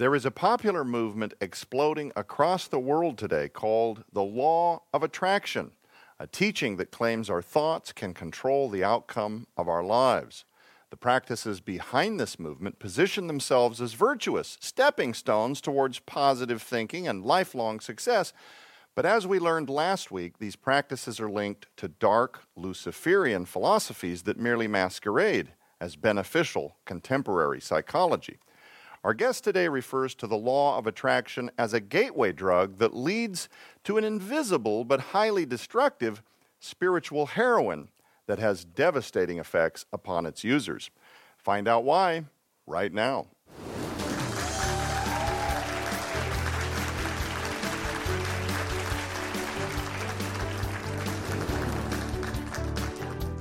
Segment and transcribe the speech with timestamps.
[0.00, 5.72] There is a popular movement exploding across the world today called the Law of Attraction,
[6.18, 10.46] a teaching that claims our thoughts can control the outcome of our lives.
[10.88, 17.22] The practices behind this movement position themselves as virtuous stepping stones towards positive thinking and
[17.22, 18.32] lifelong success.
[18.94, 24.40] But as we learned last week, these practices are linked to dark Luciferian philosophies that
[24.40, 28.38] merely masquerade as beneficial contemporary psychology.
[29.02, 33.48] Our guest today refers to the law of attraction as a gateway drug that leads
[33.84, 36.22] to an invisible but highly destructive
[36.58, 37.88] spiritual heroin
[38.26, 40.90] that has devastating effects upon its users.
[41.38, 42.24] Find out why
[42.66, 43.28] right now.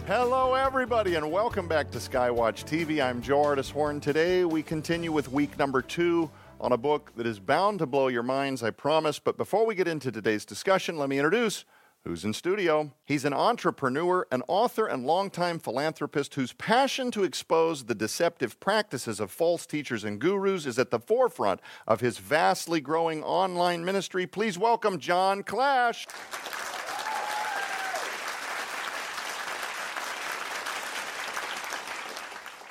[0.09, 2.99] Hello, everybody, and welcome back to Skywatch TV.
[2.99, 3.99] I'm Joe Ardis Horn.
[3.99, 8.07] Today, we continue with week number two on a book that is bound to blow
[8.07, 9.19] your minds, I promise.
[9.19, 11.63] But before we get into today's discussion, let me introduce
[12.03, 12.91] who's in studio.
[13.05, 19.19] He's an entrepreneur, an author, and longtime philanthropist whose passion to expose the deceptive practices
[19.19, 24.25] of false teachers and gurus is at the forefront of his vastly growing online ministry.
[24.25, 26.07] Please welcome Jon Clash.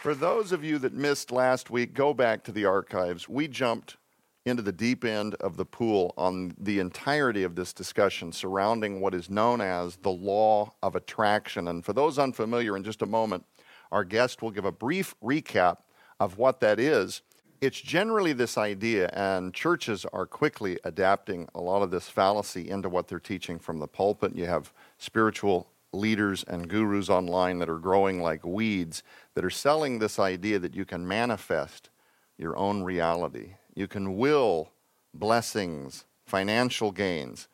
[0.09, 3.29] For those of you that missed last week, go back to the archives.
[3.29, 3.99] We jumped
[4.47, 9.13] into the deep end of the pool on the entirety of this discussion surrounding what
[9.13, 11.69] is known as the law of attraction.
[11.69, 13.45] And for those unfamiliar, in just a moment,
[13.93, 15.81] our guest will give a brief recap
[16.19, 17.21] of what that is.
[17.61, 22.89] It's generally this idea, and churches are quickly adapting a lot of this fallacy into
[22.89, 24.35] what they're teaching from the pulpit.
[24.35, 29.03] You have spiritual leaders and gurus online that are growing like weeds
[29.35, 31.91] that are selling this idea that you can manifest
[32.37, 33.55] your own reality.
[33.75, 34.71] You can will
[35.15, 37.49] blessings, financial gains,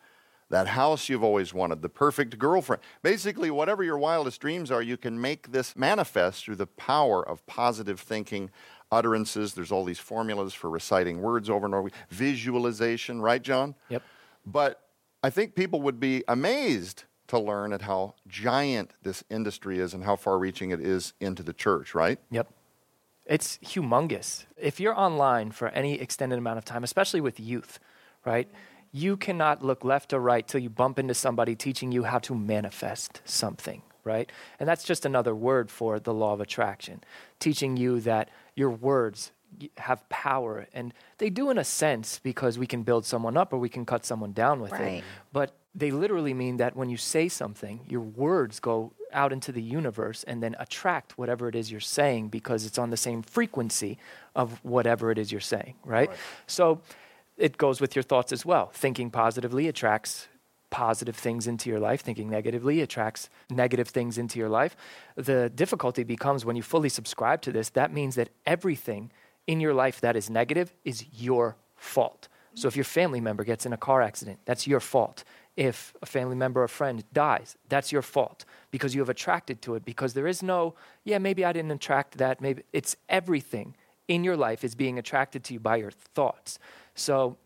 [0.50, 2.82] that house you've always wanted, the perfect girlfriend.
[3.02, 7.44] Basically, whatever your wildest dreams are, you can make this manifest through the power of
[7.46, 8.50] positive thinking,
[8.92, 9.54] utterances.
[9.54, 13.74] There's all these formulas for reciting words over and over, visualization, right, Jon?
[13.88, 14.02] Yep.
[14.44, 14.80] But
[15.22, 20.04] I think people would be amazed to learn at how giant this industry is and
[20.04, 22.18] how far reaching it is into the church, right?
[22.30, 22.48] Yep.
[23.26, 24.44] It's humongous.
[24.56, 27.78] If you're online for any extended amount of time, especially with youth,
[28.26, 28.48] right?
[28.92, 32.34] You cannot look left or right till you bump into somebody teaching you how to
[32.34, 34.30] manifest something, right?
[34.60, 37.02] And that's just another word for the law of attraction,
[37.40, 39.32] teaching you that your words
[39.78, 40.66] have power.
[40.74, 43.86] And they do in a sense because we can build someone up or we can
[43.86, 44.98] cut someone down with Right.
[44.98, 45.04] it.
[45.32, 49.62] But they literally mean that when you say something, your words go out into the
[49.62, 53.98] universe and then attract whatever it is you're saying because it's on the same frequency
[54.34, 56.10] of whatever it is you're saying, right?
[56.46, 56.80] So
[57.36, 58.70] it goes with your thoughts as well.
[58.72, 60.28] Thinking positively attracts
[60.70, 62.00] positive things into your life.
[62.00, 64.76] Thinking negatively attracts negative things into your life.
[65.16, 69.10] The difficulty becomes when you fully subscribe to this, that means that everything
[69.46, 72.28] in your life that is negative is your fault.
[72.54, 75.24] So if your family member gets in a car accident, that's your fault.
[75.56, 79.76] If a family member or friend dies, that's your fault because you have attracted to
[79.76, 79.84] it.
[79.84, 82.40] Because there is no, yeah, maybe I didn't attract that.
[82.40, 83.76] Maybe it's everything
[84.08, 86.58] in your life is being attracted to you by your thoughts.
[86.94, 87.36] So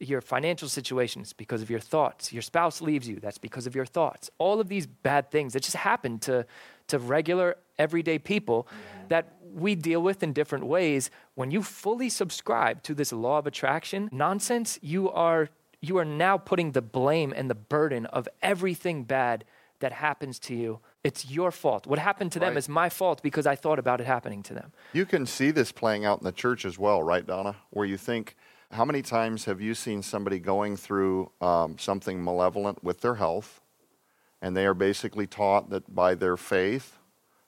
[0.00, 2.32] your financial situation is because of your thoughts.
[2.32, 4.30] Your spouse leaves you, that's because of your thoughts.
[4.38, 6.46] All of these bad things that just happen to,
[6.88, 8.68] to regular, everyday people
[9.08, 11.10] that we deal with in different ways.
[11.34, 15.48] When you fully subscribe to this law of attraction nonsense, you are,
[15.80, 19.44] you are now putting the blame and the burden of everything bad
[19.80, 20.80] that happens to you.
[21.04, 21.86] It's your fault.
[21.86, 22.58] What happened to them Right.
[22.58, 24.72] is my fault because I thought about it happening to them.
[24.92, 27.54] You can see this playing out in the church as well, right, Donna?
[27.70, 28.34] Where you think,
[28.72, 33.60] how many times have you seen somebody going through um, something malevolent with their health,
[34.42, 36.98] and they are basically taught that by their faith,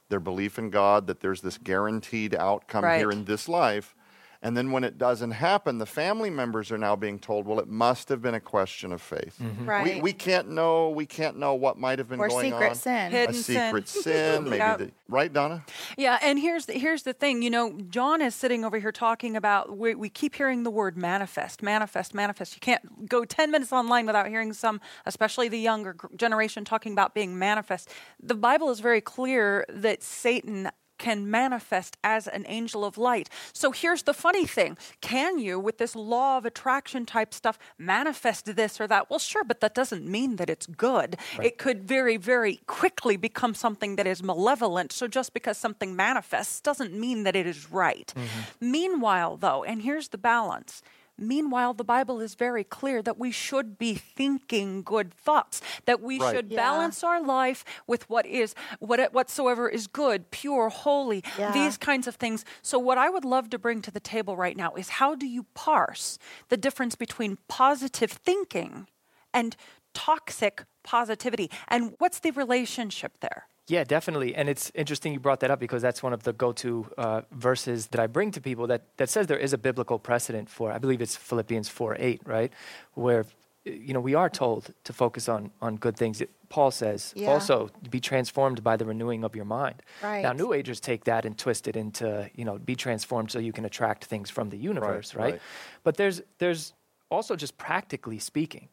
[0.09, 2.99] their belief in God, that there's this guaranteed outcome Right.
[2.99, 3.95] here in this life.
[4.43, 7.69] And then when it doesn't happen, the family members are now being told, well, it
[7.69, 9.37] must have been a question of faith.
[9.39, 9.61] Mm-hmm.
[9.61, 10.03] We, Right.
[10.03, 10.89] we can't know.
[10.89, 12.75] We can't know what might have been Or going secret on.
[12.75, 13.11] sin.
[13.13, 13.67] Hidden a sin.
[13.67, 14.57] secret sin, maybe.
[14.57, 14.79] Yep.
[14.79, 15.63] the- right, Donna?
[15.99, 17.43] Yeah, and here's the, here's the thing.
[17.43, 19.77] You know, Jon is sitting over here talking about.
[19.77, 22.55] We, we keep hearing the word manifest, manifest, manifest.
[22.55, 27.13] You can't go ten minutes online without hearing some, especially the younger generation, talking about
[27.15, 27.91] being manifest.
[28.23, 30.71] The Bible is very clear that Satan
[31.01, 33.29] can manifest as an angel of light.
[33.53, 38.55] So here's the funny thing can you, with this law of attraction type stuff, manifest
[38.55, 39.11] this or that?
[39.11, 41.17] Well, sure, but that doesn't mean that it's good.
[41.37, 41.49] Right.
[41.49, 44.93] It could very, very quickly become something that is malevolent.
[44.93, 48.13] So just because something manifests doesn't mean that it is right.
[48.15, 48.71] Mm-hmm.
[48.71, 50.83] Meanwhile, though, and here's the balance
[51.21, 56.19] Meanwhile, the Bible is very clear that we should be thinking good thoughts, that we
[56.19, 56.35] right.
[56.35, 56.57] should yeah.
[56.57, 61.53] balance our life with what is what whatsoever is good, pure, holy, yeah.
[61.53, 62.45] these kinds of things.
[62.63, 65.27] So what I would love to bring to the table right now is how do
[65.27, 66.19] you parse
[66.49, 68.89] the difference between positive thinking
[69.35, 69.57] and
[69.93, 73.47] toxic positivity and what's the relationship there?
[73.71, 74.35] Yeah, definitely.
[74.35, 77.21] And it's interesting you brought that up because that's one of the go to uh,
[77.31, 80.73] verses that I bring to people that, that says there is a biblical precedent for,
[80.73, 82.53] I believe it's Philippians 4 8, right?
[82.95, 83.27] Where,
[83.65, 86.21] you know, we are told to focus on, on good things.
[86.21, 87.29] It, Paul says yeah.
[87.29, 89.77] also be transformed by the renewing of your mind.
[90.03, 90.23] Right.
[90.23, 93.53] Now, New Agers take that and twist it into, you know, be transformed so you
[93.53, 95.23] can attract things from the universe, right?
[95.23, 95.33] right?
[95.35, 95.43] right.
[95.85, 96.73] But there's, there's
[97.09, 98.69] also just practically speaking,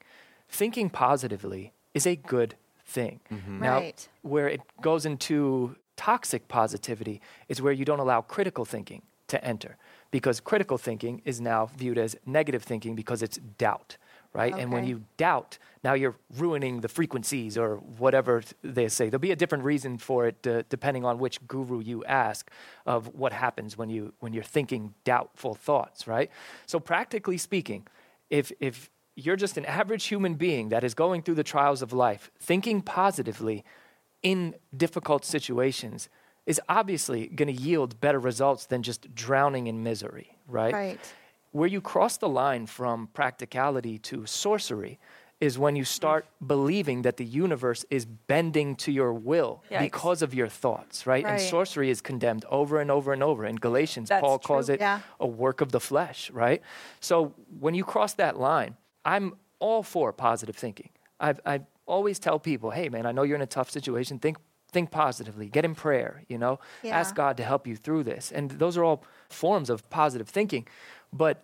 [0.50, 2.55] thinking positively is a good
[2.88, 3.19] thing.
[3.31, 3.60] Mm-hmm.
[3.60, 4.07] Now, right.
[4.22, 9.78] where it goes into toxic positivity is where you don't allow critical thinking to enter
[10.10, 13.98] because critical thinking is now viewed as negative thinking because it's doubt
[14.31, 14.62] right okay.
[14.62, 19.31] and when you doubt now you're ruining the frequencies or whatever they say there'll be
[19.31, 22.50] a different reason for it uh, depending on which guru you ask
[22.86, 26.30] of what happens when you when you're thinking doubtful thoughts right
[26.66, 27.86] so practically speaking
[28.30, 31.91] if if you're just an average human being that is going through the trials of
[31.91, 33.65] life, thinking positively
[34.21, 36.07] in difficult situations
[36.45, 40.73] is obviously going to yield better results than just drowning in misery, right?
[40.73, 41.13] Right.
[41.51, 44.99] Where you cross the line from practicality to sorcery
[45.39, 49.79] is when you start believing that the universe is bending to your will Yikes.
[49.79, 51.23] because of your thoughts, right?
[51.23, 51.33] right?
[51.33, 53.45] And sorcery is condemned over and over and over.
[53.45, 54.47] In Galatians, That's Paul true.
[54.47, 55.01] calls it yeah.
[55.19, 56.61] a work of the flesh, right?
[56.99, 58.77] So when you cross that line,
[59.07, 60.89] I'm all for positive thinking.
[61.19, 64.19] I've, I always tell people, hey, man, I know you're in a tough situation.
[64.19, 64.38] Think,
[64.69, 65.48] think positively.
[65.48, 66.59] Get in prayer, you know?
[66.83, 67.00] Yeah.
[67.00, 68.33] Ask God to help you through this.
[68.33, 70.68] And those are all forms of positive thinking.
[71.13, 71.42] But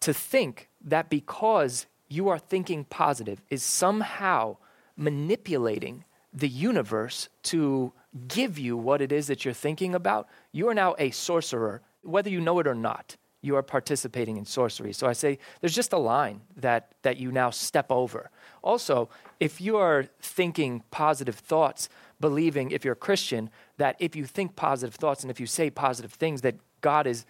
[0.00, 4.58] to think that because you are thinking positive is somehow
[4.94, 6.04] manipulating
[6.34, 7.92] the universe to
[8.28, 12.28] give you what it is that you're thinking about, you are now a sorcerer, whether
[12.28, 13.16] you know it or not
[13.46, 14.92] you are participating in sorcery.
[14.92, 18.30] So I say there's just a line that, that you now step over.
[18.62, 19.08] Also,
[19.40, 21.88] if you are thinking positive thoughts,
[22.20, 25.70] believing, if you're a Christian, that if you think positive thoughts and if you say
[25.70, 27.24] positive things, that God is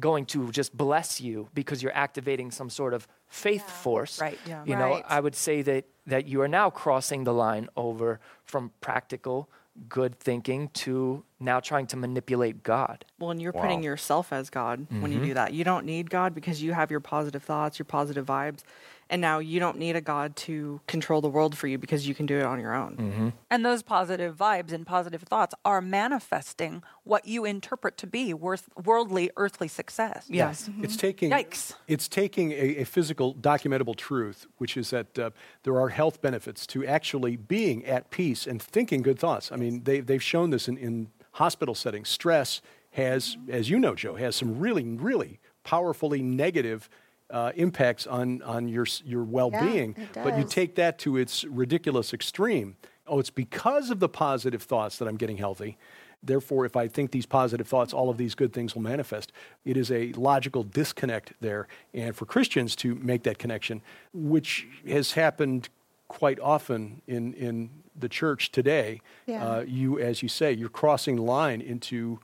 [0.00, 3.74] going to just bless you because you're activating some sort of faith yeah.
[3.74, 4.20] force.
[4.20, 4.38] Right.
[4.46, 4.64] Yeah.
[4.64, 5.00] You right.
[5.00, 9.50] know, I would say that that you are now crossing the line over from practical
[9.88, 13.04] good thinking to now trying to manipulate God.
[13.18, 13.62] Well, and you're wow.
[13.62, 15.02] putting yourself as God mm-hmm.
[15.02, 15.28] when you mm-hmm.
[15.28, 15.52] do that.
[15.52, 18.62] You don't need God because you have your positive thoughts, your positive vibes.
[19.10, 22.14] And now you don't need a God to control the world for you because you
[22.14, 22.96] can do it on your own.
[22.96, 23.28] Mm-hmm.
[23.50, 28.68] And those positive vibes and positive thoughts are manifesting what you interpret to be worth,
[28.84, 30.26] worldly, earthly success.
[30.28, 30.68] Yes.
[30.68, 30.84] Mm-hmm.
[30.84, 31.74] It's taking Yikes.
[31.86, 35.30] It's taking a, a physical, documentable truth, which is that uh,
[35.62, 39.50] there are health benefits to actually being at peace and thinking good thoughts.
[39.50, 42.08] I mean, they, they've shown this in, in hospital settings.
[42.10, 42.60] Stress
[42.90, 46.88] has, as you know, Joe, has some really, really powerfully negative
[47.30, 49.94] uh, impacts on, on your, your well being.
[49.98, 52.76] Yeah, but you take that to its ridiculous extreme.
[53.06, 55.78] Oh, it's because of the positive thoughts that I'm getting healthy.
[56.22, 59.32] Therefore, if I think these positive thoughts, all of these good things will manifest.
[59.64, 61.68] It is a logical disconnect there.
[61.94, 65.68] And for Christians to make that connection, which has happened
[66.08, 69.44] quite often in, in the church today, yeah.
[69.44, 72.18] uh, you, as you say, you're crossing the line into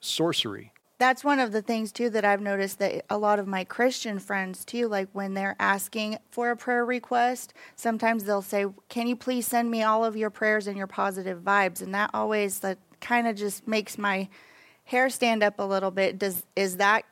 [0.00, 3.64] sorcery that's one of the things too that I've noticed that a lot of my
[3.64, 9.06] Christian friends too, like when they're asking for a prayer request, sometimes they'll say, "Can
[9.06, 12.60] you please send me all of your prayers and your positive vibes?" And that always
[12.60, 14.28] that kind of just makes my
[14.84, 16.18] hair stand up a little bit.
[16.18, 17.04] Does is that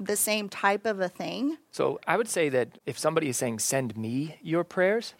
[0.00, 1.58] the same type of a thing?
[1.70, 5.12] So I would say that if somebody is saying, "Send me your prayers,"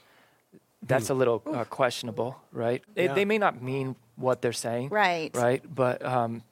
[0.83, 1.13] that's hmm.
[1.13, 2.83] a little uh, questionable, right?
[2.97, 3.03] Yeah.
[3.03, 5.31] It, they may not mean what they're saying, right?
[5.37, 6.43] Right, but um,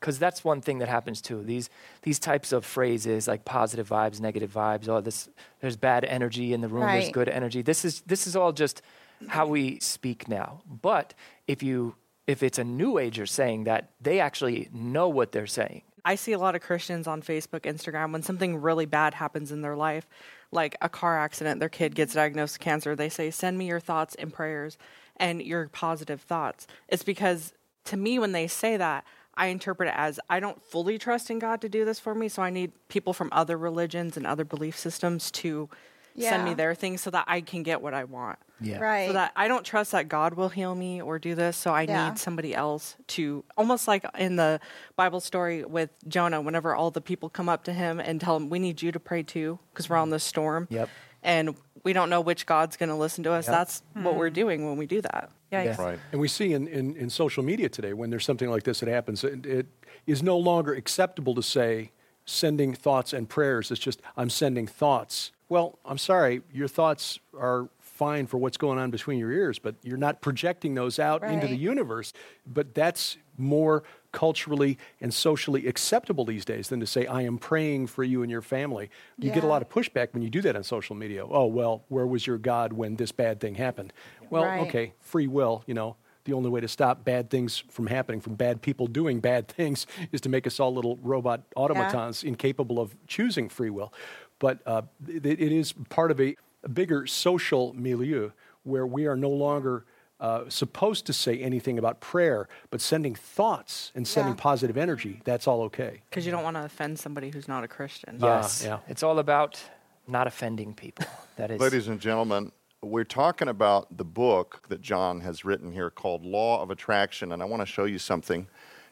[0.00, 1.42] because that's one thing that happens too.
[1.42, 1.70] These
[2.02, 4.88] these types of phrases like positive vibes, negative vibes.
[4.88, 5.28] Oh, this
[5.60, 6.82] there's bad energy in the room.
[6.82, 7.00] Right.
[7.00, 7.62] There's good energy.
[7.62, 8.82] This is this is all just
[9.28, 10.62] how we speak now.
[10.66, 11.14] But
[11.46, 15.82] if you if it's a new ager saying that, they actually know what they're saying.
[16.04, 19.60] I see a lot of Christians on Facebook, Instagram, when something really bad happens in
[19.60, 20.06] their life,
[20.50, 23.80] like a car accident, their kid gets diagnosed with cancer, they say, Send me your
[23.80, 24.78] thoughts and prayers
[25.16, 26.66] and your positive thoughts.
[26.88, 27.52] It's because
[27.84, 29.04] to me, when they say that,
[29.40, 32.28] I interpret it as I don't fully trust in God to do this for me,
[32.28, 35.70] so I need people from other religions and other belief systems to
[36.18, 38.38] send me their things so that I can get what I want.
[38.60, 38.78] Yeah.
[38.78, 39.06] Right.
[39.06, 41.82] So that I don't trust that God will heal me or do this, so I
[41.82, 42.10] Yeah.
[42.10, 44.60] need somebody else to almost like in the
[44.96, 48.50] Bible story with Jonah, whenever all the people come up to him and tell him,
[48.50, 50.90] "We need you to pray too, because we're on this storm." Yep.
[51.22, 53.46] And we don't know which God's going to listen to us.
[53.46, 53.56] Yep.
[53.56, 54.34] That's what we're hmm.
[54.34, 55.30] doing when we do that.
[55.52, 55.64] Yikes.
[55.64, 55.82] Yeah.
[55.82, 55.98] Right.
[56.12, 58.88] And we see in, in, in social media today, when there's something like this that
[58.88, 59.66] happens, it, it
[60.06, 61.90] is no longer acceptable to say
[62.24, 63.70] sending thoughts and prayers.
[63.70, 65.32] It's just, I'm sending thoughts.
[65.48, 69.74] Well, I'm sorry, your thoughts are fine for what's going on between your ears, but
[69.82, 72.12] you're not projecting those out into the universe.
[72.46, 73.82] But that's more
[74.12, 78.30] culturally and socially acceptable these days than to say, I am praying for you and
[78.30, 78.90] your family.
[79.18, 81.24] You get a lot of pushback when you do that on social media.
[81.24, 83.92] Oh, well, where was your God when this bad thing happened?
[84.28, 84.60] Well, Right.
[84.60, 85.96] okay, free will, you know.
[86.24, 89.86] The only way to stop bad things from happening, from bad people doing bad things,
[90.12, 93.92] is to make us all little robot automatons incapable of choosing free will.
[94.38, 98.30] But uh, it, it is part of a, a bigger social milieu
[98.64, 99.84] where we are no longer
[100.20, 104.40] uh, supposed to say anything about prayer, but sending thoughts and sending Yeah.
[104.42, 106.02] positive energy, that's all okay.
[106.10, 108.18] Because you don't want to offend somebody who's not a Christian.
[108.20, 108.62] Yes.
[108.64, 108.78] yeah.
[108.88, 109.60] It's all about
[110.06, 111.06] not offending people.
[111.36, 111.58] That is.
[111.60, 116.60] Ladies and gentlemen, we're talking about the book that Jon has written here called Law
[116.62, 118.46] of Attraction, and I want to show you something.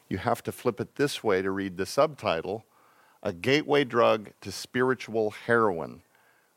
[0.07, 2.65] You have to flip it this way to read the subtitle
[3.21, 6.01] A Gateway Drug to Spiritual Heroin,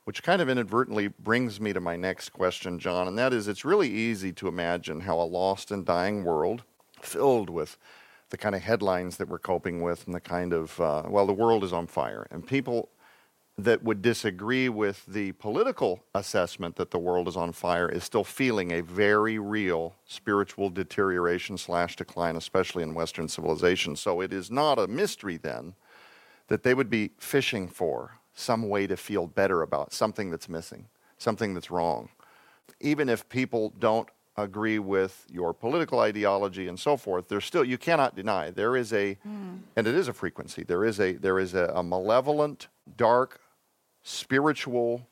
[0.04, 3.64] which kind of inadvertently brings me to my next question, Jon, and that is it's
[3.64, 6.64] really easy to imagine how a lost and dying world
[7.00, 7.78] filled with
[8.30, 11.32] the kind of headlines that we're coping with and the kind of, uh, well, the
[11.32, 12.88] world is on fire, and people
[13.58, 18.24] that would disagree with the political assessment that the world is on fire is still
[18.24, 23.94] feeling a very real spiritual deterioration slash decline, especially in Western civilization.
[23.94, 25.74] So it is not a mystery then
[26.48, 30.86] that they would be fishing for some way to feel better about something that's missing,
[31.18, 32.08] something that's wrong.
[32.80, 37.76] Even if people don't agree with your political ideology and so forth, there's still you
[37.76, 39.56] cannot deny there is a hmm.
[39.76, 40.62] and it is a frequency.
[40.62, 43.40] There is a there is a, a malevolent, dark,
[44.02, 45.06] spiritual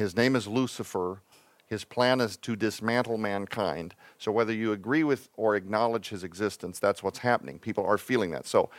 [0.00, 1.20] his name is Lucifer.
[1.66, 3.94] His plan is to dismantle mankind.
[4.16, 7.58] So whether you agree with or acknowledge his existence, that's what's happening.
[7.58, 8.46] People are feeling that.
[8.46, 8.70] So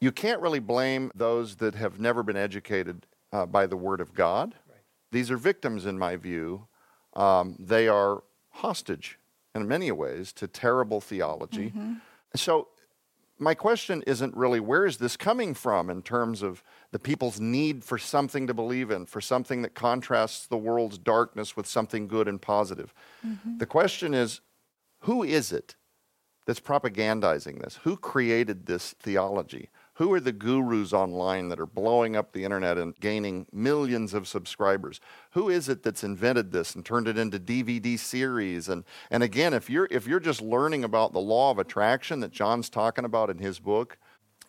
[0.00, 4.14] you can't really blame those that have never been educated uh, by the Word of
[4.14, 4.54] God.
[5.12, 6.66] These are victims, in my view.
[7.14, 9.18] Um, they are hostage,
[9.54, 11.72] in many ways, to terrible theology.
[12.34, 12.68] So,
[13.38, 17.82] my question isn't really where is this coming from in terms of the people's need
[17.82, 22.28] for something to believe in, for something that contrasts the world's darkness with something good
[22.28, 22.92] and positive.
[23.58, 24.42] The question is
[25.00, 25.74] who is it
[26.46, 27.78] that's propagandizing this?
[27.84, 29.70] Who created this theology?
[29.94, 34.26] Who are the gurus online that are blowing up the internet and gaining millions of
[34.26, 35.00] subscribers?
[35.32, 38.68] Who is it that's invented this and turned it into DVD series?
[38.68, 42.30] And, and again, if you're, if you're just learning about the law of attraction that
[42.30, 43.98] Jon's talking about in his book,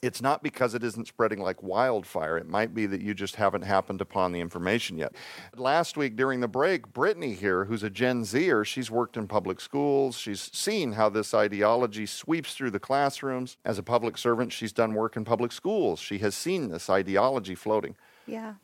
[0.02, 2.38] it's not because it isn't spreading like wildfire.
[2.38, 5.14] It might be that you just haven't happened upon the information yet.
[5.56, 9.62] Last week during the break, Brittany here, who's a Gen Zer, she's worked in public
[9.62, 10.18] schools.
[10.18, 13.58] She's seen how this ideology sweeps through the classrooms.
[13.64, 16.00] As a public servant, she's done work in public schools.
[16.00, 17.96] She has seen this ideology floating.
[18.26, 18.56] Yeah.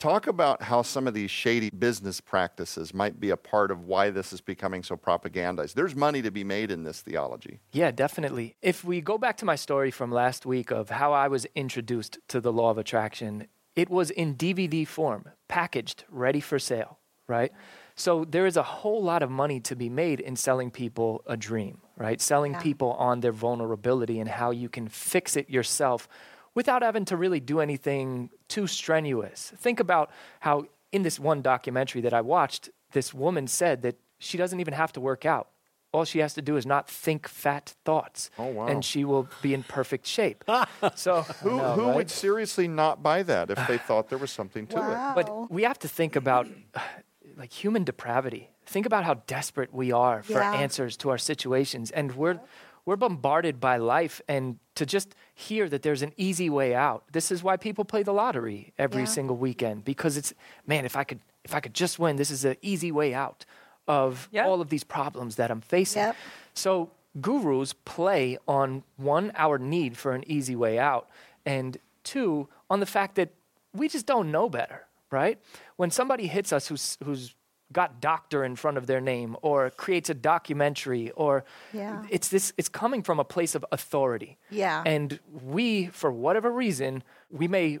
[0.00, 4.10] Talk about how some of these shady business practices might be a part of why
[4.10, 5.74] this is becoming so propagandized.
[5.74, 7.60] There's money to be made in this theology.
[7.72, 8.56] Yeah, definitely.
[8.60, 12.18] If we go back to my story from last week of how I was introduced
[12.28, 13.46] to the law of attraction,
[13.76, 17.52] it was in DVD form, packaged, ready for sale, right?
[17.96, 21.36] So there is a whole lot of money to be made in selling people a
[21.36, 22.20] dream, right?
[22.20, 22.60] Selling Yeah.
[22.60, 26.08] people on their vulnerability and how you can fix it yourself
[26.54, 29.52] without having to really do anything too strenuous.
[29.56, 34.38] Think about how in this one documentary that I watched, this woman said that she
[34.38, 35.48] doesn't even have to work out.
[35.92, 38.66] All she has to do is not think fat thoughts, Oh, wow.
[38.66, 40.42] and she will be in perfect shape.
[40.96, 41.96] so Who, I know, who right?
[41.96, 44.98] would seriously not buy that if they thought there was something to it?
[45.14, 46.48] But we have to think about
[47.36, 48.50] like human depravity.
[48.66, 50.50] Think about how desperate we are for Yeah.
[50.52, 52.40] answers to our situations, and we're
[52.86, 54.20] we're bombarded by life.
[54.28, 57.04] And to just hear that there's an easy way out.
[57.12, 59.08] This is why people play the lottery every Yeah.
[59.08, 60.34] single weekend because it's
[60.66, 63.44] man, if I could if I could just win, this is an easy way out
[63.86, 64.46] of Yeah.
[64.46, 66.02] all of these problems that I'm facing.
[66.02, 66.16] Yep.
[66.54, 71.08] So gurus play on one, our need for an easy way out,
[71.44, 73.30] and two, on the fact that
[73.74, 75.38] we just don't know better, right?
[75.76, 77.34] When somebody hits us who's who's
[77.72, 82.04] got doctor in front of their name or creates a documentary or Yeah.
[82.10, 84.36] it's this it's coming from a place of authority.
[84.50, 84.82] Yeah.
[84.86, 87.78] And we for whatever reason, we may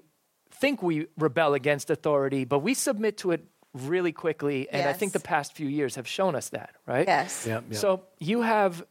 [0.50, 5.12] think we rebel against authority, but we submit to it really quickly and I think
[5.12, 7.06] the past few years have shown us that, right?
[7.06, 7.44] Yes.
[7.46, 7.78] Yeah, yeah.
[7.78, 8.84] So you have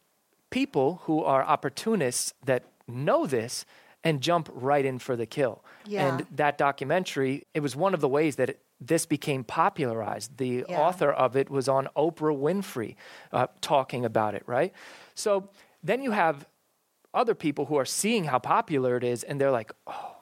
[0.49, 3.65] people who are opportunists that know this
[4.03, 5.63] and jump right in for the kill.
[5.85, 6.05] Yeah.
[6.17, 10.37] And that documentary, it was one of the ways that it, this became popularized.
[10.37, 10.79] The Yeah.
[10.79, 12.95] author of it was on Oprah Winfrey
[13.31, 14.73] uh, talking about it, right?
[15.15, 15.49] So
[15.83, 16.47] then you have
[17.13, 20.15] other people who are seeing how popular it is and they're like, oh,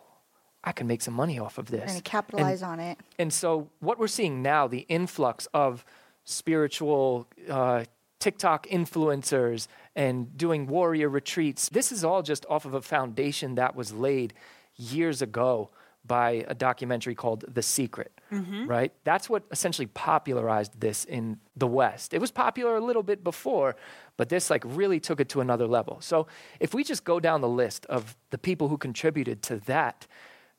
[0.63, 1.79] I can make some money off of this.
[1.79, 2.97] We're going to And- capitalize on it.
[3.17, 5.83] and so, what we're seeing now, the influx of
[6.23, 7.83] spiritual uh,
[8.19, 13.75] TikTok influencers and doing warrior retreats, this is all just off of a foundation that
[13.75, 14.33] was laid
[14.75, 15.71] years ago
[16.05, 18.65] by a documentary called The Secret, Mm-hmm.
[18.65, 18.93] right?
[19.03, 22.13] That's what essentially popularized this in the West.
[22.13, 23.75] It was popular a little bit before,
[24.15, 25.97] but this like really took it to another level.
[25.99, 26.27] So,
[26.61, 30.07] if we just go down the list of the people who contributed to that,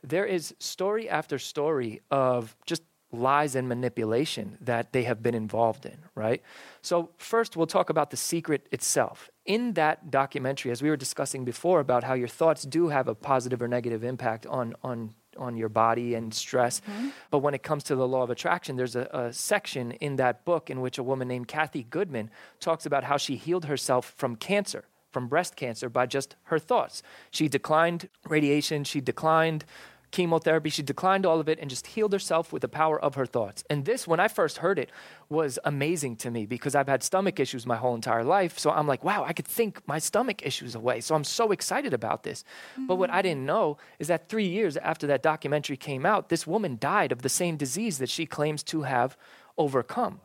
[0.03, 5.85] there is story after story of just lies and manipulation that they have been involved
[5.85, 6.43] in, right?
[6.81, 9.31] So, first, we'll talk about the secret itself.
[9.45, 13.15] In that documentary, as we were discussing before about how your thoughts do have a
[13.15, 17.09] positive or negative impact on, on, on your body and stress, mm-hmm.
[17.31, 20.45] but when it comes to the law of attraction, there's a, a section in that
[20.45, 24.37] book in which a woman named Cathy Goodman talks about how she healed herself from
[24.37, 27.03] cancer from breast cancer by just her thoughts.
[27.31, 29.65] She declined radiation, she declined
[30.13, 33.27] chemotherapy, she declined all of it and just healed herself with the power of her
[33.27, 33.65] thoughts.
[33.69, 34.91] And this, when I first heard it,
[35.29, 38.59] was amazing to me because I've had stomach issues my whole entire life.
[38.59, 41.01] So I'm like, wow, I could think my stomach issues away.
[41.01, 42.45] So I'm so excited about this.
[42.87, 43.23] But what I mm-hmm.
[43.23, 47.23] didn't know is that three years after that documentary came out, this woman died of
[47.23, 49.17] the same disease that she claims to have
[49.59, 50.21] overcome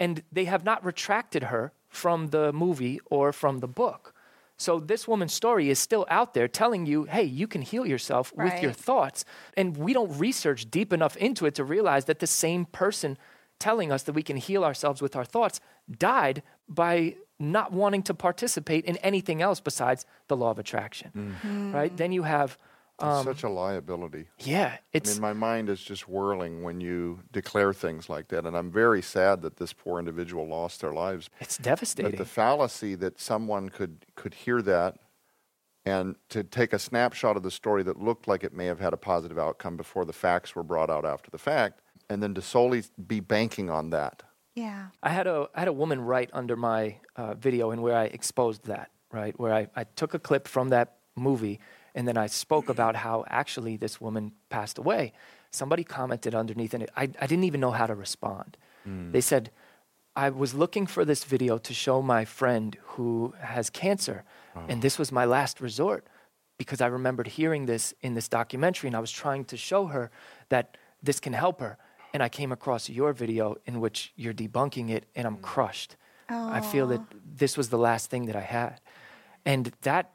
[0.00, 4.13] and they have not retracted her from the movie or from the book.
[4.56, 8.32] So this woman's story is still out there telling you, hey, you can heal yourself
[8.36, 9.24] with your thoughts.
[9.56, 13.18] And we don't research deep enough into it to realize that the same person
[13.58, 15.60] telling us that we can heal ourselves with our thoughts
[15.98, 21.10] died by not wanting to participate in anything else besides the law of attraction.
[21.16, 21.72] Mm-hmm.
[21.72, 21.96] Right?
[21.96, 22.56] Then you have
[23.02, 24.26] It's such a liability.
[24.38, 25.10] yeah, it's.
[25.10, 28.70] I mean, my mind is just whirling when you declare things like that, and I'm
[28.70, 31.28] very sad that this poor individual lost their lives.
[31.40, 32.16] it's But devastating.
[32.16, 34.96] the fallacy that someone could could hear that
[35.84, 38.92] and to take a snapshot of the story that looked like it may have had
[38.92, 42.40] a positive outcome before the facts were brought out after the fact, and then to
[42.42, 44.22] solely be banking on that.
[44.54, 44.86] Yeah.
[45.02, 48.04] I had a I had a woman write under my uh, video and where I
[48.04, 51.60] exposed that right where I, I took a clip from that movie
[51.94, 55.12] and then I spoke about how actually this woman passed away.
[55.50, 58.56] Somebody commented underneath and it, I I didn't even know how to respond.
[58.84, 59.12] Hmm.
[59.12, 59.50] They said
[60.16, 64.24] I was looking for this video to show my friend who has cancer
[64.68, 66.06] and this was my last resort
[66.58, 70.10] because I remembered hearing this in this documentary and I was trying to show her
[70.48, 71.76] that this can help her.
[72.12, 75.42] And I came across your video in which you're debunking it and I'm hmm.
[75.42, 75.96] crushed.
[76.28, 77.02] I feel that
[77.36, 78.80] this was the last thing that I had.
[79.44, 80.10] And that,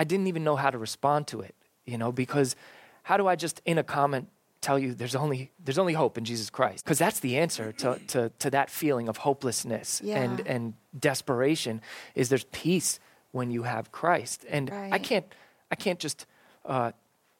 [0.00, 2.56] I didn't even know how to respond to it, you know, because
[3.02, 4.28] how do I just in a comment
[4.62, 6.84] tell you there's only, there's only hope in Jesus Christ?
[6.84, 10.52] Because that's the answer to, to, to that feeling of hopelessness and, Yeah.
[10.54, 11.82] and desperation
[12.14, 12.98] is there's peace
[13.32, 14.44] when you have Christ.
[14.48, 15.26] And I can't,
[15.70, 16.26] I can't just
[16.64, 16.92] uh,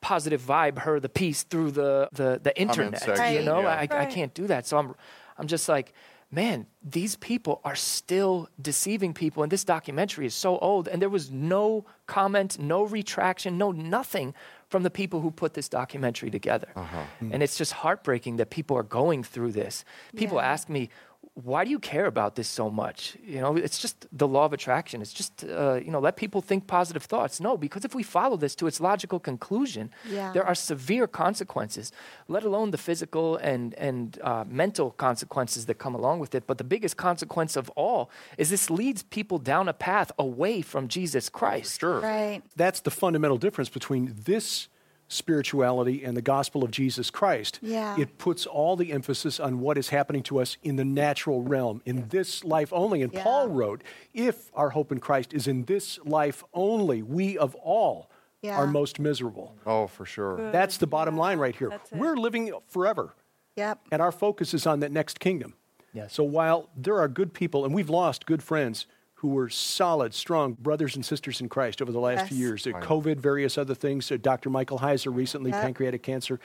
[0.02, 3.00] positive vibe her the peace through the, the, the internet.
[3.02, 3.86] section, You know, yeah.
[3.90, 4.66] I, I can't do that.
[4.66, 4.94] So I'm,
[5.38, 5.94] I'm just like,
[6.30, 9.42] man, these people are still deceiving people.
[9.42, 10.86] And this documentary is so old.
[10.88, 14.34] And there was no comment, no retraction, no nothing
[14.68, 16.68] from the people who put this documentary together.
[16.76, 17.02] Uh-huh.
[17.32, 19.84] And it's just heartbreaking that people are going through this.
[20.14, 20.52] People Yeah.
[20.52, 20.88] ask me,
[21.34, 23.16] why do you care about this so much?
[23.24, 25.00] You know, it's just the law of attraction.
[25.00, 27.40] It's just, uh, you know, let people think positive thoughts.
[27.40, 30.32] No, because if we follow this to its logical conclusion, Yeah.
[30.32, 31.92] there are severe consequences,
[32.28, 36.46] let alone the physical and, and uh, mental consequences that come along with it.
[36.46, 40.88] But the biggest consequence of all is this leads people down a path away from
[40.88, 41.80] Jesus Christ.
[41.80, 42.00] Sure.
[42.00, 42.42] Right.
[42.56, 44.68] That's the fundamental difference between this
[45.10, 47.58] spirituality and the gospel of Jesus Christ.
[47.60, 47.96] Yeah.
[47.98, 51.82] It puts all the emphasis on what is happening to us in the natural realm,
[51.84, 53.02] in this life only.
[53.02, 53.22] And Yeah.
[53.22, 53.82] Paul wrote,
[54.14, 58.08] if our hope in Christ is in this life only, we of all
[58.40, 58.56] Yeah.
[58.56, 59.54] are most miserable.
[59.66, 60.50] Oh, for sure.
[60.52, 61.70] That's the bottom line right here.
[61.70, 61.98] That's it.
[61.98, 63.14] We're living forever.
[63.56, 63.80] Yep.
[63.90, 65.54] And our focus is on that next kingdom.
[65.92, 66.14] Yes.
[66.14, 68.86] So while there are good people, and we've lost good friends
[69.20, 72.70] who were solid, strong brothers and sisters in Christ over the last few years, uh,
[72.70, 74.48] COVID, various other things, uh, Dr.
[74.48, 75.62] Michael Heiser recently, Yep.
[75.62, 76.40] pancreatic cancer.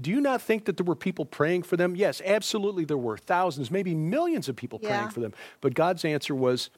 [0.00, 1.96] do you not think that there were people praying for them?
[1.96, 3.18] Yes, absolutely there were.
[3.18, 5.34] Thousands, maybe millions of people praying for them.
[5.60, 6.70] But God's answer was,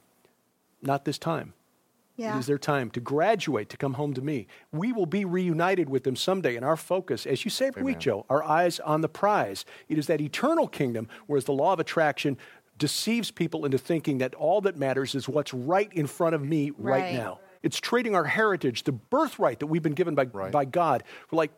[0.81, 1.53] not this time.
[2.15, 2.35] Yeah.
[2.35, 4.47] It is their time to graduate, to come home to me.
[4.71, 6.55] We will be reunited with them someday.
[6.55, 9.63] And our focus, as you say every week, Joe, our eyes on the prize.
[9.89, 12.37] It is that eternal kingdom, whereas the law of attraction
[12.77, 16.71] deceives people into thinking that all that matters is what's right in front of me
[16.77, 17.13] right, Right.
[17.13, 17.39] now.
[17.61, 21.03] It's trading our heritage, the birthright that we've been given by, by God.
[21.31, 21.51] We're like,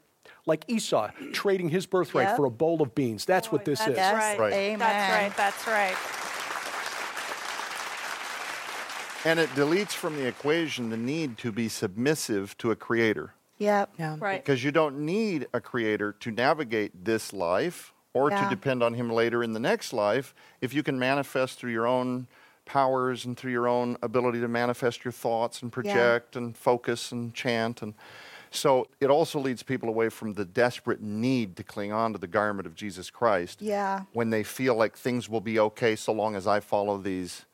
[0.46, 2.36] like Esau trading his birthright Yep.
[2.38, 3.26] for a bowl of beans.
[3.26, 3.96] That's what this is.
[3.96, 4.40] Yes, right.
[4.40, 4.54] Right.
[4.54, 4.80] Amen.
[4.80, 5.36] That's right.
[5.38, 5.96] That's right.
[9.26, 13.34] And it deletes from the equation the need to be submissive to a creator.
[13.58, 13.90] Yep.
[13.98, 14.18] Yeah.
[14.20, 14.44] Right.
[14.44, 19.12] Because you don't need a creator to navigate this life or to depend on him
[19.12, 22.28] later in the next life if you can manifest through your own
[22.66, 27.34] powers and through your own ability to manifest your thoughts and project and focus and
[27.36, 27.94] chant and
[28.52, 32.28] so it also leads people away from the desperate need to cling on to the
[32.28, 34.04] garment of Jesus Christ Yeah.
[34.14, 37.46] when they feel like things will be okay so long as I follow these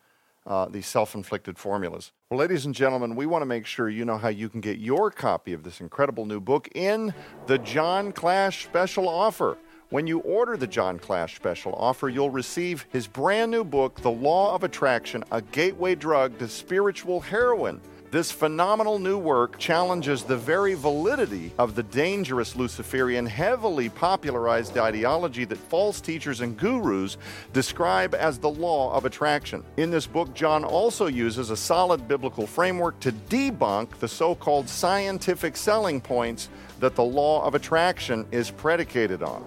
[0.47, 2.12] uh, these self-inflicted formulas.
[2.32, 4.80] Well, ladies and gentlemen, we want to make sure you know how you can get
[4.80, 7.13] your copy of this incredible new book in
[7.45, 9.56] the Jon Clash special offer.
[9.92, 14.10] When you order the Jon Clash special offer, you'll receive his brand new book, The
[14.10, 17.82] Law of Attraction: A Gateway Drug to Spiritual Heroin.
[18.10, 25.44] This phenomenal new work challenges the very validity of the dangerous Luciferian, heavily popularized ideology
[25.44, 27.18] that false teachers and gurus
[27.52, 29.62] describe as the law of attraction.
[29.76, 34.70] In this book, John also uses a solid biblical framework to debunk the so called
[34.70, 36.48] scientific selling points
[36.80, 39.46] that the law of attraction is predicated on.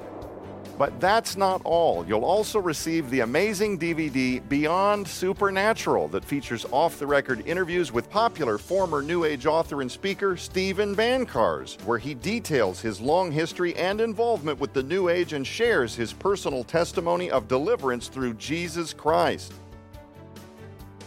[0.76, 2.04] But that's not all.
[2.04, 8.10] You'll also receive the amazing DVD Beyond Supernatural that features off the record interviews with
[8.10, 13.76] popular former New Age author and speaker Steven Bancarz, where he details his long history
[13.76, 18.92] and involvement with the New Age and shares his personal testimony of deliverance through Jesus
[18.92, 19.52] Christ.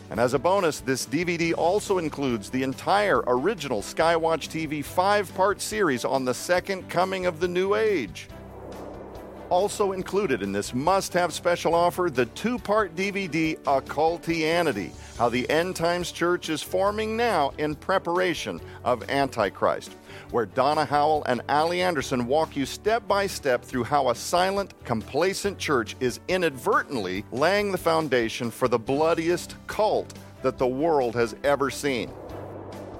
[0.10, 5.60] And as a bonus, this DVD also includes the entire original Skywatch TV five part
[5.60, 8.30] series on the second coming of the New Age.
[9.49, 15.49] Also included in this must have special offer the two part DVD Occultianity How the
[15.49, 19.95] End Times Church is Forming Now in Preparation of Antichrist,
[20.31, 24.73] where Donna Howell and Allie Anderson walk you step by step through how a silent,
[24.83, 31.38] complacent church is inadvertently laying the foundation for the bloodiest cult that the world has
[31.45, 32.12] ever seen.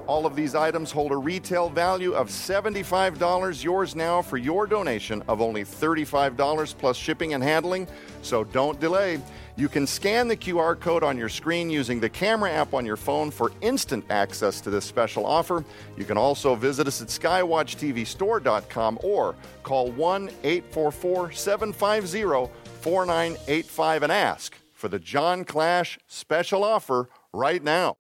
[0.08, 5.22] All of these items hold a retail value of $75, yours now for your donation
[5.28, 7.88] of only $35 plus shipping and handling.
[8.22, 9.20] So don't delay.
[9.58, 12.96] You can scan the QR code on your screen using the camera app on your
[12.96, 15.66] phone for instant access to this special offer.
[15.98, 24.58] You can also visit us at skywatchtvstore.com or call 1 844 750 4985 and ask
[24.74, 27.98] for the Jon Clash special offer right now.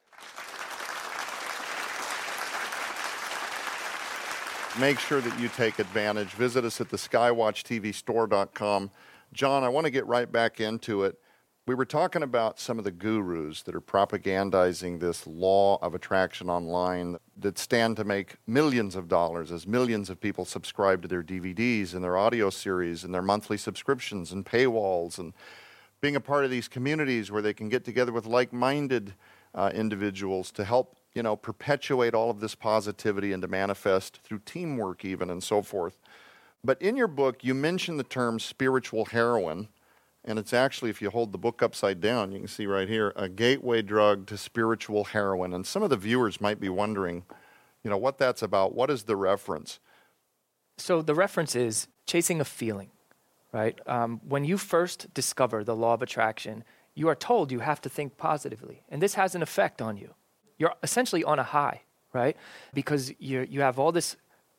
[4.79, 6.29] Make sure that you take advantage.
[6.29, 8.91] Visit us at the skywatchtvstore.com.
[9.33, 11.17] Jon, I want to get right back into it.
[11.65, 16.47] We were talking about some of the gurus that are propagandizing this law of attraction
[16.47, 21.23] online that stand to make millions of dollars as millions of people subscribe to their
[21.23, 25.33] DVDs and their audio series and their monthly subscriptions and paywalls and
[26.01, 29.15] being a part of these communities where they can get together with like-minded
[29.55, 34.41] uh, individuals to help you know perpetuate all of this positivity and to manifest through
[34.45, 35.97] teamwork even and so forth
[36.63, 39.67] but in your book you mention the term spiritual heroin
[40.23, 43.13] and it's actually if you hold the book upside down you can see right here
[43.17, 47.23] a gateway drug to spiritual heroin and some of the viewers might be wondering
[47.83, 49.79] you know what that's about what is the reference
[50.77, 52.91] So the reference is chasing a feeling,
[53.51, 53.79] right?
[53.87, 56.63] Um, when you first discover the law of attraction,
[56.95, 60.15] you are told you have to think positively, and this has an effect on you.
[60.57, 61.81] You're essentially on a high,
[62.13, 62.35] right?
[62.73, 64.15] Because you you have all this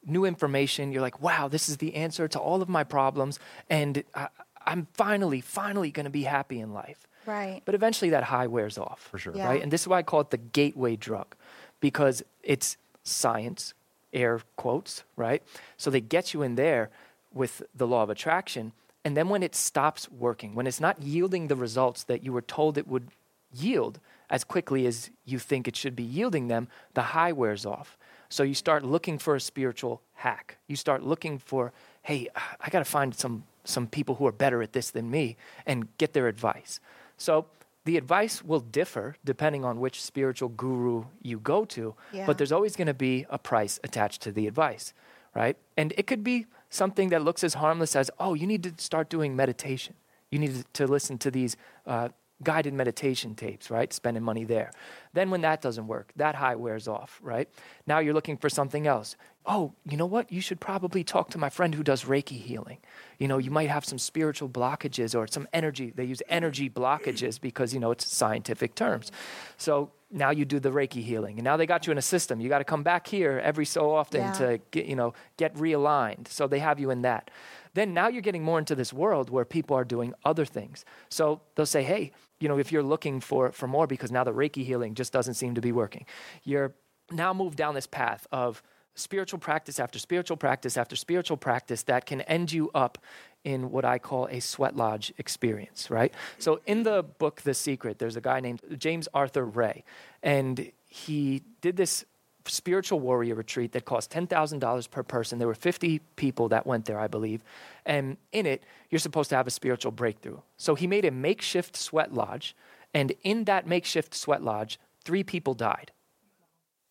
[0.07, 0.93] new information.
[0.93, 4.29] You're like, wow, this is the answer to all of my problems, and I,
[4.69, 7.07] I'm finally, finally going to be happy in life.
[7.25, 7.63] Right.
[7.65, 9.09] But eventually that high wears off.
[9.11, 9.33] For sure.
[9.35, 9.47] Yeah.
[9.47, 9.63] Right?
[9.63, 11.35] And this is why I call it the gateway drug
[11.81, 13.75] because it's science,
[14.13, 15.43] air quotes, right?
[15.77, 16.91] So they get you in there
[17.33, 18.73] with the law of attraction.
[19.05, 22.43] And then when it stops working, when it's not yielding the results that you were
[22.43, 23.09] told it would
[23.53, 27.97] yield as quickly as you think it should be yielding them, the high wears off.
[28.29, 30.59] So you start looking for a spiritual hack.
[30.67, 32.29] You start looking for, hey,
[32.61, 35.89] I got to find some some people who are better at this than me and
[35.99, 36.81] get their advice.
[37.19, 37.45] So
[37.85, 42.25] the advice will differ depending on which spiritual guru you go to, Yeah.
[42.27, 44.95] but there's always going to be a price attached to the advice,
[45.35, 45.57] right?
[45.77, 49.11] And it could be something that looks as harmless as, oh, you need to start
[49.11, 49.95] doing meditation.
[50.31, 51.55] You need to listen to these
[51.87, 52.09] uh,
[52.43, 53.93] guided meditation tapes, right?
[53.93, 54.71] Spending money there.
[55.13, 57.49] Then when that doesn't work, that high wears off, right?
[57.87, 59.17] Now you're looking for something else.
[59.45, 60.31] Oh, you know what?
[60.31, 62.79] You should probably talk to my friend who does Reiki healing.
[63.19, 65.93] You know, you might have some spiritual blockages or some energy.
[65.95, 69.11] They use energy blockages because, you know, it's scientific terms.
[69.57, 71.39] So now you do the Reiki healing.
[71.39, 72.41] And now they got you in a system.
[72.41, 74.33] You got to come back here every so often Yeah.
[74.33, 76.29] to get, you know, get realigned.
[76.29, 77.31] So they have you in that.
[77.75, 80.85] Then now you're getting more into this world where people are doing other things.
[81.11, 84.33] So they'll say, hey, you know, if you're looking for, for more because now the
[84.33, 86.07] Reiki healing just doesn't seem to be working,
[86.43, 86.75] you're
[87.11, 88.63] now moved down this path of
[88.95, 92.99] spiritual practice after spiritual practice after spiritual practice that can end you up
[93.45, 96.13] in what I call a sweat lodge experience, right?
[96.39, 99.85] So in the book The Secret, there's a guy named James Arthur Ray,
[100.23, 102.05] and he did this
[102.51, 105.39] spiritual warrior retreat that cost $10,000 per person.
[105.39, 107.43] There were 50 people that went there, I believe.
[107.85, 110.39] And in it, you're supposed to have a spiritual breakthrough.
[110.57, 112.57] So he made a makeshift sweat lodge,
[112.95, 115.93] and in that makeshift sweat lodge, three people died.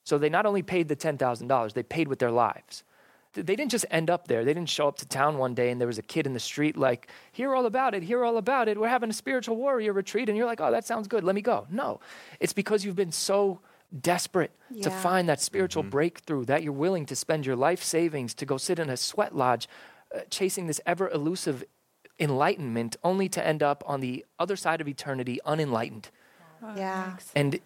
[0.03, 2.83] So they not only paid the $10,000, they paid with their lives.
[3.37, 4.43] Th- They didn't just end up there.
[4.43, 6.39] They didn't show up to town one day and there was a kid in the
[6.39, 8.79] street like, hear all about it, hear all about it.
[8.79, 10.27] We're having a spiritual warrior retreat.
[10.29, 11.23] And you're like, oh, that sounds good.
[11.23, 11.67] Let me go.
[11.69, 11.99] No,
[12.39, 13.59] it's because you've been so
[14.01, 18.45] desperate to find that spiritual breakthrough that you're willing to spend your life savings to
[18.45, 19.69] go sit in a sweat lodge
[20.13, 21.63] uh, chasing this ever elusive
[22.19, 26.09] enlightenment only to end up on the other side of eternity unenlightened.
[26.75, 27.15] Yeah.
[27.35, 27.59] And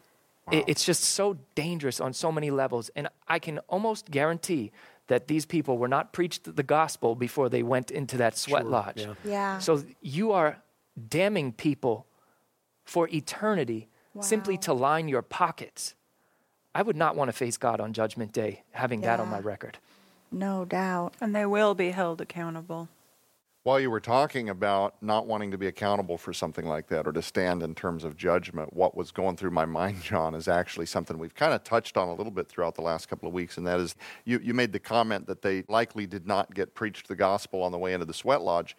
[0.52, 2.92] it, it's just so dangerous on so many levels.
[2.96, 4.72] And I can almost guarantee
[5.08, 8.72] that these people were not preached the gospel before they went into that sweat Sure,
[8.72, 9.02] lodge.
[9.02, 9.14] yeah.
[9.26, 9.60] Yeah.
[9.60, 10.62] So you are
[11.10, 12.06] damning people
[12.86, 13.88] for eternity
[14.20, 15.96] simply to line your pockets.
[16.76, 19.78] I would not want to face God on Judgment Day having that on my record.
[20.32, 21.14] no doubt.
[21.20, 22.88] And they will be held accountable.
[23.64, 27.12] While you were talking about not wanting to be accountable for something like that or
[27.12, 30.88] to stand in terms of judgment, what was going through my mind, Jon, is actually
[30.88, 33.58] something we've kind of touched on a little bit throughout the last couple of weeks,
[33.58, 33.96] and that is
[34.26, 37.72] you, you made the comment that they likely did not get preached the gospel on
[37.72, 38.76] the way into the sweat lodge.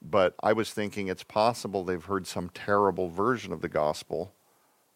[0.00, 4.32] But I was thinking it's possible they've heard some terrible version of the gospel,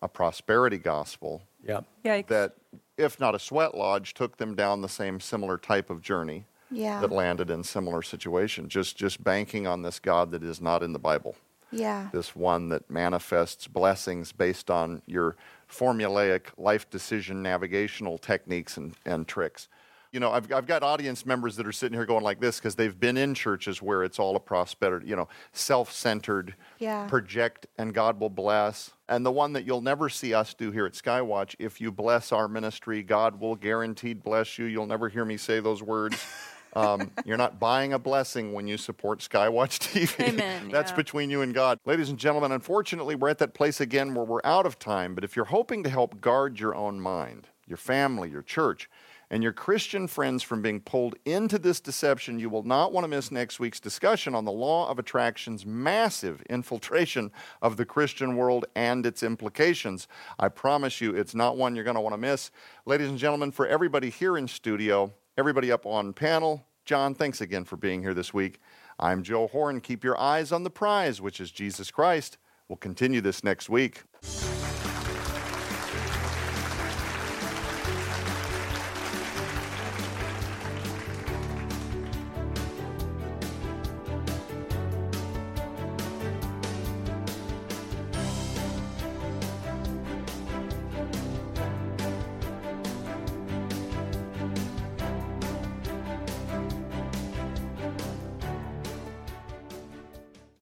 [0.00, 1.82] a prosperity gospel, Yeah.
[2.04, 2.28] Yikes.
[2.28, 2.56] that,
[2.96, 7.00] if not a sweat lodge, took them down the same similar type of journey Yeah.
[7.00, 8.68] that landed in similar situation.
[8.68, 11.36] Just just banking on this God that is not in the Bible.
[11.70, 12.08] Yeah.
[12.12, 15.36] This one that manifests blessings based on your
[15.70, 19.68] formulaic life decision navigational techniques and, and tricks.
[20.12, 22.74] You know, I've, I've got audience members that are sitting here going like this because
[22.76, 27.06] they've been in churches where it's all a prosperity, you know, self centered, Yeah.
[27.08, 28.92] project and God will bless.
[29.08, 32.32] And the one that you'll never see us do here at Skywatch, if you bless
[32.32, 34.64] our ministry, God will guaranteed bless you.
[34.66, 36.16] You'll never hear me say those words.
[36.76, 40.28] Um, you're not buying a blessing when you support Skywatch TV.
[40.28, 40.96] Amen, That's yeah.
[40.96, 41.78] between you and God.
[41.86, 45.14] Ladies and gentlemen, unfortunately, we're at that place again where we're out of time.
[45.14, 48.90] But if you're hoping to help guard your own mind, your family, your church,
[49.30, 53.08] and your Christian friends from being pulled into this deception, you will not want to
[53.08, 58.66] miss next week's discussion on the law of attraction's massive infiltration of the Christian world
[58.76, 60.06] and its implications.
[60.38, 62.50] I promise you, it's not one you're going to want to miss.
[62.84, 67.64] Ladies and gentlemen, for everybody here in studio, everybody up on panel, Jon, thanks again
[67.64, 68.60] for being here this week.
[68.98, 69.80] I'm Joe Horn.
[69.80, 72.38] Keep your eyes on the prize, which is Jesus Christ.
[72.68, 74.04] We'll continue this next week.